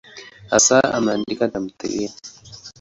Hasa 0.51 0.77
ameandika 0.97 1.43
tamthiliya. 1.51 2.11